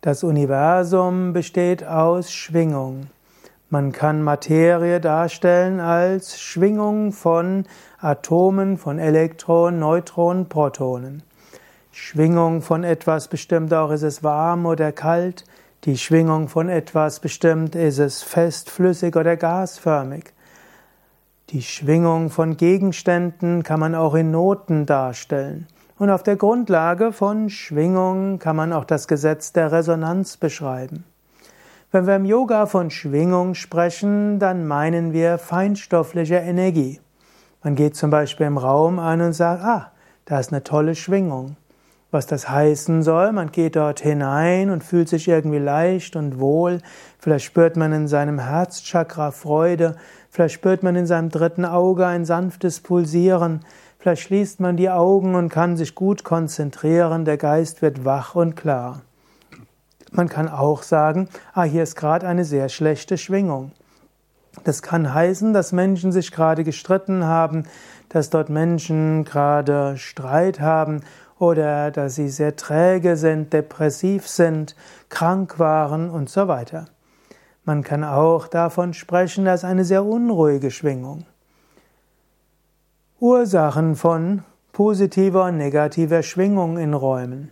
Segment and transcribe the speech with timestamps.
[0.00, 3.08] Das Universum besteht aus Schwingung.
[3.70, 7.64] Man kann Materie darstellen als Schwingung von
[7.98, 11.22] Atomen, von Elektronen, Neutronen, Protonen.
[11.90, 15.44] Schwingung von etwas bestimmt auch, ist es warm oder kalt.
[15.84, 20.32] Die Schwingung von etwas bestimmt, ist es fest, flüssig oder gasförmig.
[21.50, 25.66] Die Schwingung von Gegenständen kann man auch in Noten darstellen.
[25.98, 31.04] Und auf der Grundlage von Schwingung kann man auch das Gesetz der Resonanz beschreiben.
[31.90, 37.00] Wenn wir im Yoga von Schwingung sprechen, dann meinen wir feinstoffliche Energie.
[37.62, 39.92] Man geht zum Beispiel im Raum ein und sagt, ah,
[40.26, 41.56] da ist eine tolle Schwingung.
[42.10, 46.80] Was das heißen soll, man geht dort hinein und fühlt sich irgendwie leicht und wohl.
[47.18, 49.96] Vielleicht spürt man in seinem Herzchakra Freude.
[50.30, 53.60] Vielleicht spürt man in seinem dritten Auge ein sanftes Pulsieren.
[53.98, 58.54] Vielleicht schließt man die Augen und kann sich gut konzentrieren, der Geist wird wach und
[58.54, 59.02] klar.
[60.12, 63.72] Man kann auch sagen, ah, hier ist gerade eine sehr schlechte Schwingung.
[64.64, 67.64] Das kann heißen, dass Menschen sich gerade gestritten haben,
[68.08, 71.02] dass dort Menschen gerade Streit haben
[71.38, 74.74] oder dass sie sehr träge sind, depressiv sind,
[75.08, 76.86] krank waren und so weiter.
[77.64, 81.26] Man kann auch davon sprechen, dass eine sehr unruhige Schwingung.
[83.26, 87.50] Ursachen von positiver und negativer Schwingung in Räumen.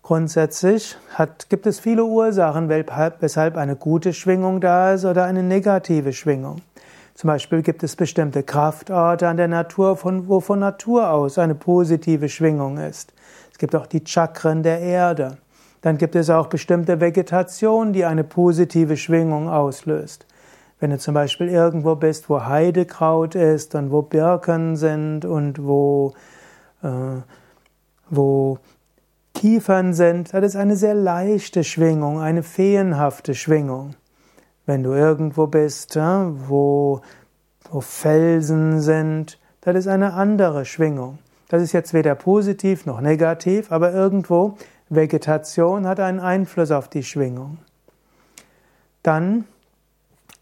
[0.00, 6.12] Grundsätzlich hat, gibt es viele Ursachen, weshalb eine gute Schwingung da ist oder eine negative
[6.12, 6.62] Schwingung.
[7.16, 11.56] Zum Beispiel gibt es bestimmte Kraftorte an der Natur, von, wo von Natur aus eine
[11.56, 13.12] positive Schwingung ist.
[13.50, 15.38] Es gibt auch die Chakren der Erde.
[15.80, 20.26] Dann gibt es auch bestimmte Vegetation, die eine positive Schwingung auslöst.
[20.80, 26.14] Wenn du zum Beispiel irgendwo bist, wo Heidekraut ist und wo Birken sind und wo,
[26.82, 27.20] äh,
[28.08, 28.58] wo
[29.34, 33.94] Kiefern sind, das ist eine sehr leichte Schwingung, eine feenhafte Schwingung.
[34.66, 37.00] Wenn du irgendwo bist, wo,
[37.70, 41.18] wo Felsen sind, das ist eine andere Schwingung.
[41.48, 44.56] Das ist jetzt weder positiv noch negativ, aber irgendwo
[44.90, 47.58] Vegetation hat einen Einfluss auf die Schwingung.
[49.02, 49.44] Dann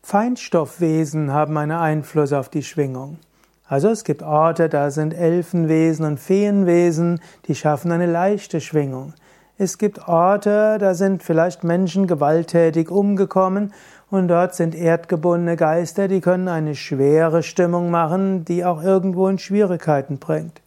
[0.08, 3.18] Feinstoffwesen haben einen Einfluss auf die Schwingung.
[3.66, 9.14] Also es gibt Orte, da sind Elfenwesen und Feenwesen, die schaffen eine leichte Schwingung.
[9.58, 13.72] Es gibt Orte, da sind vielleicht Menschen gewalttätig umgekommen
[14.08, 19.40] und dort sind erdgebundene Geister, die können eine schwere Stimmung machen, die auch irgendwo in
[19.40, 20.62] Schwierigkeiten bringt.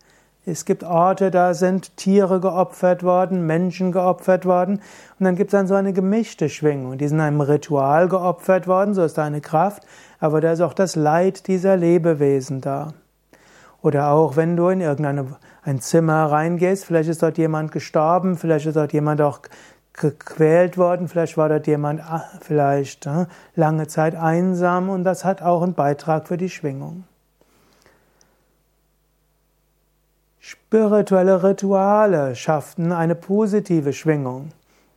[0.50, 4.82] Es gibt Orte, da sind Tiere geopfert worden, Menschen geopfert worden.
[5.20, 6.98] Und dann gibt es dann so eine gemischte Schwingung.
[6.98, 9.84] Die sind einem Ritual geopfert worden, so ist da eine Kraft,
[10.20, 12.94] aber da ist auch das Leid dieser Lebewesen da.
[13.82, 18.66] Oder auch wenn du in irgendein ein Zimmer reingehst, vielleicht ist dort jemand gestorben, vielleicht
[18.66, 19.42] ist dort jemand auch
[19.94, 25.42] gequält worden, vielleicht war dort jemand ah, vielleicht äh, lange Zeit einsam und das hat
[25.42, 27.04] auch einen Beitrag für die Schwingung.
[30.42, 34.52] Spirituelle Rituale schaffen eine positive Schwingung.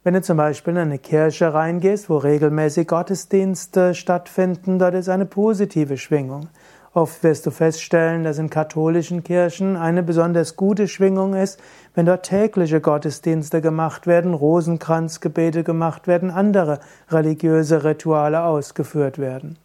[0.05, 5.27] Wenn du zum Beispiel in eine Kirche reingehst, wo regelmäßig Gottesdienste stattfinden, dort ist eine
[5.27, 6.49] positive Schwingung.
[6.95, 11.59] Oft wirst du feststellen, dass in katholischen Kirchen eine besonders gute Schwingung ist,
[11.97, 16.79] wenn dort tägliche Gottesdienste gemacht werden, Rosenkranzgebete gemacht werden, andere
[17.11, 19.59] religiöse Rituale ausgeführt werden.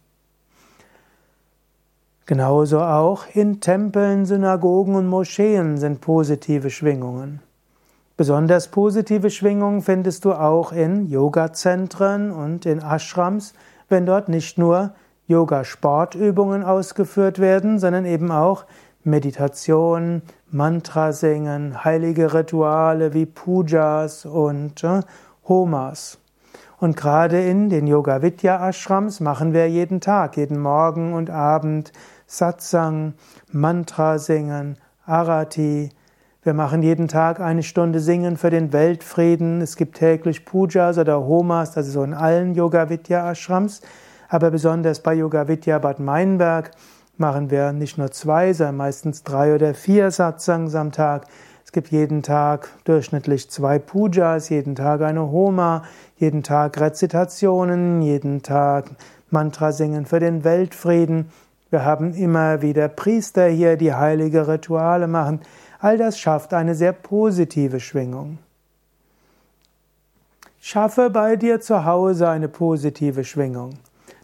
[2.28, 7.40] Genauso auch in Tempeln, Synagogen und Moscheen sind positive Schwingungen.
[8.18, 13.54] Besonders positive Schwingungen findest du auch in Yoga-Zentren und in Ashrams,
[13.88, 14.92] wenn dort nicht nur
[15.26, 18.66] Yoga-Sportübungen ausgeführt werden, sondern eben auch
[19.04, 25.00] Meditation, Mantra singen, heilige Rituale wie Pujas und äh,
[25.48, 26.18] Homas.
[26.76, 31.90] Und gerade in den Yoga Vidya Ashrams machen wir jeden Tag, jeden Morgen und Abend
[32.30, 33.14] Satsang,
[33.52, 35.88] Mantra singen, Arati.
[36.42, 39.62] Wir machen jeden Tag eine Stunde Singen für den Weltfrieden.
[39.62, 43.80] Es gibt täglich Pujas oder Homas, das ist so in allen Yoga Vidya Ashrams.
[44.28, 46.72] Aber besonders bei Yoga Vidya Bad Meinberg
[47.16, 51.28] machen wir nicht nur zwei, sondern meistens drei oder vier Satsangs am Tag.
[51.64, 55.82] Es gibt jeden Tag durchschnittlich zwei Pujas, jeden Tag eine Homa,
[56.18, 58.90] jeden Tag Rezitationen, jeden Tag
[59.30, 61.30] Mantra singen für den Weltfrieden.
[61.70, 65.40] Wir haben immer wieder Priester hier, die heilige Rituale machen.
[65.80, 68.38] All das schafft eine sehr positive Schwingung.
[70.60, 73.74] Schaffe bei dir zu Hause eine positive Schwingung.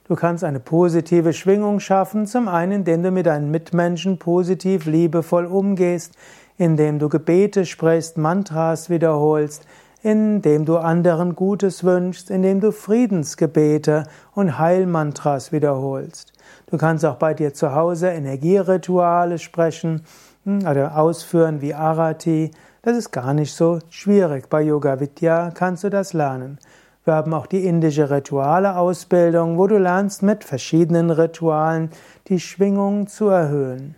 [0.07, 5.47] Du kannst eine positive Schwingung schaffen, zum einen, indem du mit deinen Mitmenschen positiv, liebevoll
[5.47, 6.13] umgehst,
[6.59, 9.67] indem du Gebete sprichst, Mantras wiederholst,
[10.03, 14.05] indem du anderen Gutes wünschst, indem du Friedensgebete
[14.35, 16.34] und Heilmantras wiederholst.
[16.71, 20.03] Du kannst auch bei dir zu Hause Energierituale sprechen
[20.45, 22.51] hm, oder ausführen wie Arati.
[22.83, 24.49] Das ist gar nicht so schwierig.
[24.49, 26.59] Bei Yoga Vidya kannst du das lernen.
[27.05, 31.91] Wir haben auch die indische Rituale-Ausbildung, wo du lernst mit verschiedenen Ritualen
[32.29, 33.95] die Schwingung zu erhöhen.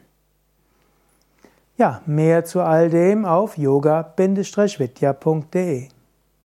[1.76, 5.88] Ja, mehr zu all dem auf yoga-vidya.de